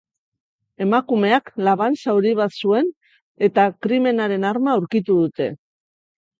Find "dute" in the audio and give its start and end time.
5.23-5.53